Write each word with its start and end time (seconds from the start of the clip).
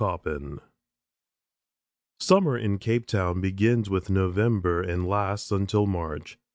COPPIN 0.03 0.61
Summer 2.19 2.57
in 2.57 2.79
Cape 2.79 3.05
Town 3.05 3.39
begins 3.39 3.87
with 3.87 4.09
November 4.09 4.81
and 4.81 5.07
lasts 5.07 5.51
until 5.51 5.85
March. 5.85 6.39